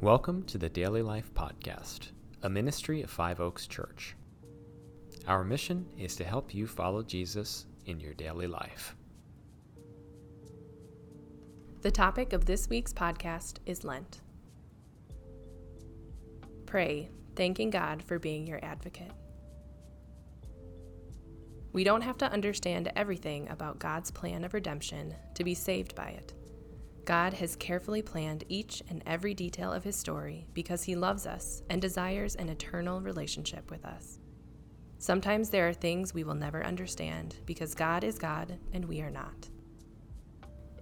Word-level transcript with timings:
Welcome 0.00 0.44
to 0.44 0.58
the 0.58 0.68
Daily 0.68 1.02
Life 1.02 1.34
Podcast, 1.34 2.12
a 2.44 2.48
ministry 2.48 3.02
of 3.02 3.10
Five 3.10 3.40
Oaks 3.40 3.66
Church. 3.66 4.14
Our 5.26 5.42
mission 5.42 5.86
is 5.98 6.14
to 6.16 6.24
help 6.24 6.54
you 6.54 6.68
follow 6.68 7.02
Jesus 7.02 7.66
in 7.84 7.98
your 7.98 8.14
daily 8.14 8.46
life. 8.46 8.94
The 11.82 11.90
topic 11.90 12.32
of 12.32 12.44
this 12.44 12.68
week's 12.68 12.92
podcast 12.92 13.56
is 13.66 13.82
Lent. 13.82 14.20
Pray, 16.64 17.10
thanking 17.34 17.70
God 17.70 18.00
for 18.00 18.20
being 18.20 18.46
your 18.46 18.64
advocate. 18.64 19.10
We 21.72 21.82
don't 21.82 22.02
have 22.02 22.18
to 22.18 22.30
understand 22.30 22.92
everything 22.94 23.48
about 23.48 23.80
God's 23.80 24.12
plan 24.12 24.44
of 24.44 24.54
redemption 24.54 25.16
to 25.34 25.42
be 25.42 25.54
saved 25.54 25.96
by 25.96 26.10
it. 26.10 26.34
God 27.08 27.32
has 27.32 27.56
carefully 27.56 28.02
planned 28.02 28.44
each 28.50 28.82
and 28.90 29.02
every 29.06 29.32
detail 29.32 29.72
of 29.72 29.82
his 29.82 29.96
story 29.96 30.46
because 30.52 30.82
he 30.82 30.94
loves 30.94 31.26
us 31.26 31.62
and 31.70 31.80
desires 31.80 32.34
an 32.34 32.50
eternal 32.50 33.00
relationship 33.00 33.70
with 33.70 33.86
us. 33.86 34.18
Sometimes 34.98 35.48
there 35.48 35.66
are 35.66 35.72
things 35.72 36.12
we 36.12 36.22
will 36.22 36.34
never 36.34 36.62
understand 36.62 37.36
because 37.46 37.74
God 37.74 38.04
is 38.04 38.18
God 38.18 38.58
and 38.74 38.84
we 38.84 39.00
are 39.00 39.08
not. 39.08 39.48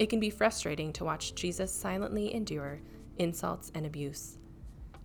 It 0.00 0.06
can 0.06 0.18
be 0.18 0.28
frustrating 0.28 0.92
to 0.94 1.04
watch 1.04 1.36
Jesus 1.36 1.70
silently 1.72 2.34
endure 2.34 2.80
insults 3.18 3.70
and 3.76 3.86
abuse. 3.86 4.36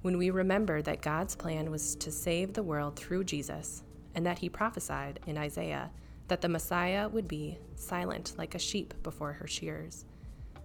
When 0.01 0.17
we 0.17 0.31
remember 0.31 0.81
that 0.81 1.03
God's 1.03 1.35
plan 1.35 1.69
was 1.69 1.95
to 1.97 2.09
save 2.09 2.53
the 2.53 2.63
world 2.63 2.95
through 2.95 3.25
Jesus 3.25 3.83
and 4.15 4.25
that 4.25 4.39
he 4.39 4.49
prophesied 4.49 5.19
in 5.27 5.37
Isaiah 5.37 5.91
that 6.29 6.41
the 6.41 6.49
Messiah 6.49 7.07
would 7.07 7.27
be 7.27 7.59
silent 7.75 8.33
like 8.39 8.55
a 8.55 8.59
sheep 8.59 8.95
before 9.03 9.33
her 9.33 9.45
shears 9.45 10.05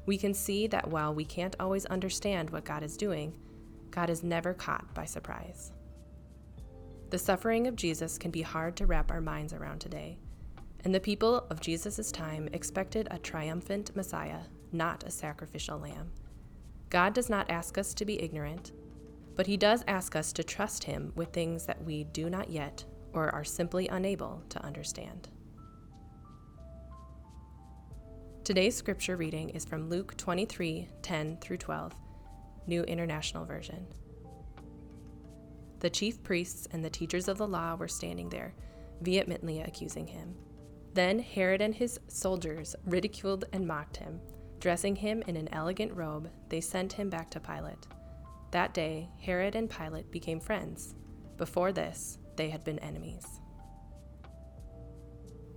we 0.07 0.17
can 0.17 0.33
see 0.33 0.67
that 0.69 0.89
while 0.89 1.13
we 1.13 1.25
can't 1.25 1.57
always 1.61 1.85
understand 1.87 2.51
what 2.51 2.65
God 2.65 2.83
is 2.83 2.97
doing, 2.97 3.35
God 3.91 4.09
is 4.09 4.23
never 4.23 4.55
caught 4.55 4.95
by 4.95 5.05
surprise. 5.05 5.73
The 7.11 7.19
suffering 7.19 7.67
of 7.67 7.77
Jesus 7.77 8.19
can 8.19 8.31
be 8.31 8.43
hard 8.43 8.77
to 8.77 8.87
wrap 8.87 9.11
our 9.11 9.21
minds 9.21 9.53
around 9.53 9.81
today, 9.81 10.19
and 10.85 10.95
the 10.95 11.01
people 11.01 11.47
of 11.51 11.61
Jesus' 11.61 12.13
time 12.13 12.49
expected 12.53 13.09
a 13.11 13.19
triumphant 13.19 13.95
Messiah, 13.95 14.41
not 14.73 15.05
a 15.05 15.11
sacrificial 15.11 15.79
lamb. 15.79 16.11
God 16.91 17.15
does 17.15 17.29
not 17.29 17.51
ask 17.51 17.79
us 17.79 17.95
to 17.95 18.05
be 18.05 18.23
ignorant, 18.23 18.73
but 19.35 19.47
He 19.47 19.57
does 19.57 19.85
ask 19.89 20.15
us 20.15 20.33
to 20.35 20.45
trust 20.45 20.85
Him 20.85 21.13
with 21.17 21.33
things 21.33 21.67
that 21.67 21.83
we 21.85 22.05
do 22.05 22.31
not 22.31 22.51
yet 22.51 22.85
or 23.13 23.31
are 23.35 23.45
simply 23.45 23.89
unable 23.89 24.43
to 24.51 24.65
understand. 24.65 25.29
Today's 28.47 28.77
scripture 28.77 29.17
reading 29.17 29.51
is 29.51 29.65
from 29.65 29.91
Luke 29.91 30.17
23 30.17 30.87
10 31.03 31.39
through 31.39 31.57
12, 31.57 31.93
New 32.69 32.85
International 32.85 33.45
Version. 33.45 33.85
The 35.81 35.91
chief 35.91 36.23
priests 36.23 36.69
and 36.71 36.85
the 36.85 36.89
teachers 36.89 37.27
of 37.27 37.39
the 37.39 37.49
law 37.49 37.75
were 37.75 37.89
standing 37.89 38.29
there, 38.29 38.55
vehemently 39.01 39.63
accusing 39.63 40.07
him. 40.07 40.37
Then 40.95 41.19
Herod 41.19 41.61
and 41.61 41.75
his 41.75 41.99
soldiers 42.07 42.77
ridiculed 42.85 43.47
and 43.53 43.67
mocked 43.67 43.97
him. 43.97 44.21
Dressing 44.61 44.95
him 44.95 45.25
in 45.27 45.37
an 45.37 45.49
elegant 45.51 45.93
robe, 45.93 46.31
they 46.49 46.61
sent 46.61 46.93
him 46.93 47.11
back 47.11 47.33
to 47.33 47.41
Pilate. 47.41 47.89
That 48.53 48.73
day, 48.73 49.09
Herod 49.19 49.57
and 49.57 49.69
Pilate 49.69 50.13
became 50.13 50.39
friends. 50.39 50.95
Before 51.37 51.73
this, 51.73 52.19
they 52.37 52.51
had 52.51 52.63
been 52.63 52.79
enemies. 52.79 53.27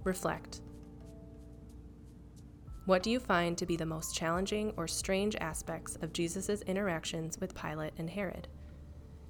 Reflect. 0.04 0.62
What 2.85 3.03
do 3.03 3.11
you 3.11 3.19
find 3.19 3.58
to 3.58 3.66
be 3.66 3.75
the 3.75 3.85
most 3.85 4.16
challenging 4.16 4.73
or 4.75 4.88
strange 4.88 5.35
aspects 5.35 5.95
of 6.02 6.13
Jesus' 6.13 6.61
interactions 6.61 7.39
with 7.39 7.53
Pilate 7.53 7.94
and 7.97 8.09
Herod? 8.09 8.47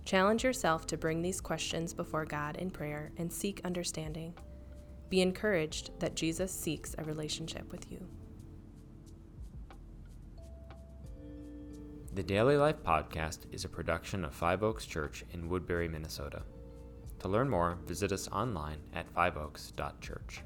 Challenge 0.06 0.44
yourself 0.44 0.88
to 0.88 0.98
bring 0.98 1.22
these 1.22 1.42
questions 1.42 1.94
before 1.94 2.26
God 2.26 2.58
in 2.58 2.72
prayer 2.72 3.12
and 3.18 3.32
seek 3.32 3.62
understanding. 3.66 4.34
Be 5.10 5.22
encouraged 5.22 6.00
that 6.00 6.16
Jesus 6.16 6.52
seeks 6.52 6.96
a 6.98 7.04
relationship 7.04 7.72
with 7.72 7.92
you. 7.92 8.08
The 12.14 12.24
Daily 12.24 12.58
Life 12.58 12.82
Podcast 12.84 13.40
is 13.52 13.66
a 13.66 13.70
production 13.70 14.26
of 14.26 14.34
Five 14.34 14.64
Oaks 14.64 14.86
Church 14.86 15.24
in 15.32 15.48
Woodbury, 15.48 15.88
Minnesota. 15.88 16.42
To 17.20 17.28
learn 17.28 17.50
more, 17.50 17.78
visit 17.86 18.12
us 18.12 18.28
online 18.30 18.80
at 18.94 19.14
fiveoaks.church. 19.14 20.44